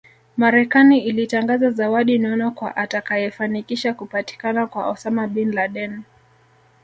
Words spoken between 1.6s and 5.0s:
zawadi nono kwa atakayefanikisha kupatikana kwa